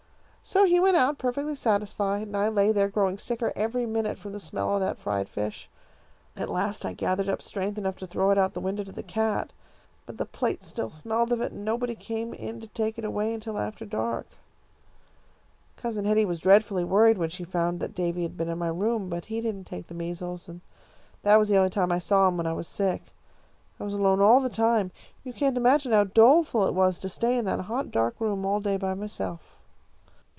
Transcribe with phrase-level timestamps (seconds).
[0.43, 4.31] So he went out perfectly satisfied, and I lay there, growing sicker every minute from
[4.33, 5.69] the smell of that fried fish.
[6.35, 8.91] At last I gathered up strength enough to throw it out of the window to
[8.91, 9.53] the cat,
[10.07, 13.35] but the plate still smelled of it, and nobody came in to take it away
[13.35, 14.25] until after dark.
[15.77, 19.09] "Cousin Hetty was dreadfully worried when she found that Davy had been in my room,
[19.09, 20.61] but he didn't take the measles, and
[21.21, 23.03] that was the only time I saw him while I was sick.
[23.79, 24.89] I was alone all the time.
[25.23, 28.59] You can't imagine how doleful it was to stay in that hot dark room all
[28.59, 29.59] day by myself."